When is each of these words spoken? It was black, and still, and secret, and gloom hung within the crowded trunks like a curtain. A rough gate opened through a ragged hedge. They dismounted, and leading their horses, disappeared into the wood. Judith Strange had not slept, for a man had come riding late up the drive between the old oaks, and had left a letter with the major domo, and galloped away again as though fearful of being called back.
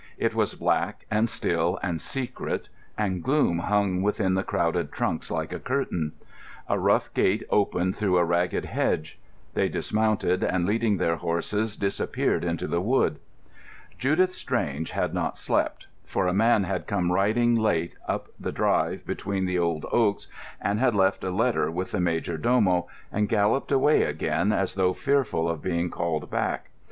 It 0.17 0.33
was 0.33 0.55
black, 0.55 1.05
and 1.11 1.29
still, 1.29 1.77
and 1.83 2.01
secret, 2.01 2.69
and 2.97 3.21
gloom 3.21 3.59
hung 3.59 4.01
within 4.01 4.33
the 4.33 4.43
crowded 4.43 4.91
trunks 4.91 5.29
like 5.29 5.53
a 5.53 5.59
curtain. 5.59 6.13
A 6.67 6.79
rough 6.79 7.13
gate 7.13 7.43
opened 7.51 7.95
through 7.95 8.17
a 8.17 8.25
ragged 8.25 8.65
hedge. 8.65 9.19
They 9.53 9.69
dismounted, 9.69 10.43
and 10.43 10.65
leading 10.65 10.97
their 10.97 11.17
horses, 11.17 11.75
disappeared 11.77 12.43
into 12.43 12.65
the 12.65 12.81
wood. 12.81 13.19
Judith 13.99 14.33
Strange 14.33 14.89
had 14.89 15.13
not 15.13 15.37
slept, 15.37 15.85
for 16.03 16.25
a 16.25 16.33
man 16.33 16.63
had 16.63 16.87
come 16.87 17.11
riding 17.11 17.53
late 17.53 17.95
up 18.07 18.29
the 18.39 18.51
drive 18.51 19.05
between 19.05 19.45
the 19.45 19.59
old 19.59 19.85
oaks, 19.91 20.27
and 20.59 20.79
had 20.79 20.95
left 20.95 21.23
a 21.23 21.29
letter 21.29 21.69
with 21.69 21.91
the 21.91 21.99
major 22.01 22.39
domo, 22.39 22.87
and 23.11 23.29
galloped 23.29 23.71
away 23.71 24.01
again 24.01 24.51
as 24.51 24.73
though 24.73 24.93
fearful 24.93 25.47
of 25.47 25.61
being 25.61 25.91
called 25.91 26.31
back. 26.31 26.71